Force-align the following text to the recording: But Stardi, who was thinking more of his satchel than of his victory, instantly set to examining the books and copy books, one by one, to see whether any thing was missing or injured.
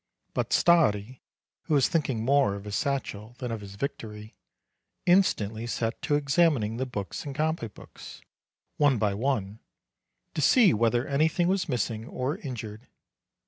But 0.33 0.51
Stardi, 0.51 1.21
who 1.65 1.75
was 1.75 1.87
thinking 1.87 2.25
more 2.25 2.55
of 2.55 2.63
his 2.63 2.75
satchel 2.75 3.35
than 3.37 3.51
of 3.51 3.61
his 3.61 3.75
victory, 3.75 4.33
instantly 5.05 5.67
set 5.67 6.01
to 6.01 6.15
examining 6.15 6.77
the 6.77 6.87
books 6.87 7.23
and 7.23 7.35
copy 7.35 7.67
books, 7.67 8.21
one 8.77 8.97
by 8.97 9.13
one, 9.13 9.59
to 10.33 10.41
see 10.41 10.73
whether 10.73 11.05
any 11.07 11.27
thing 11.27 11.47
was 11.47 11.69
missing 11.69 12.07
or 12.07 12.39
injured. 12.39 12.87